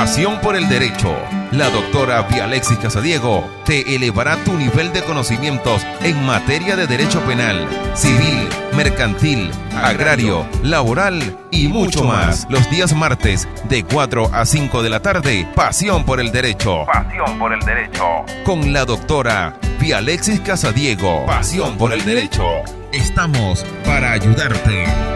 Pasión 0.00 0.40
por 0.40 0.56
el 0.56 0.66
Derecho. 0.66 1.14
La 1.50 1.68
doctora 1.68 2.26
Alexis 2.42 2.78
Casadiego 2.78 3.46
te 3.66 3.94
elevará 3.94 4.42
tu 4.44 4.54
nivel 4.54 4.94
de 4.94 5.02
conocimientos 5.02 5.86
en 6.02 6.24
materia 6.24 6.74
de 6.74 6.86
derecho 6.86 7.20
penal, 7.26 7.68
civil, 7.92 8.48
mercantil, 8.74 9.50
agrario, 9.76 10.46
laboral 10.62 11.36
y 11.50 11.68
mucho 11.68 12.02
más. 12.04 12.46
Los 12.48 12.70
días 12.70 12.94
martes 12.94 13.46
de 13.68 13.84
4 13.84 14.30
a 14.32 14.46
5 14.46 14.82
de 14.82 14.88
la 14.88 15.02
tarde, 15.02 15.46
Pasión 15.54 16.06
por 16.06 16.18
el 16.18 16.32
Derecho. 16.32 16.86
Pasión 16.86 17.38
por 17.38 17.52
el 17.52 17.60
Derecho. 17.60 18.24
Con 18.44 18.72
la 18.72 18.86
doctora 18.86 19.58
Alexis 19.94 20.40
Casadiego. 20.40 21.26
Pasión 21.26 21.76
por 21.76 21.92
el 21.92 22.02
Derecho. 22.06 22.46
Estamos 22.90 23.66
para 23.84 24.12
ayudarte. 24.12 25.09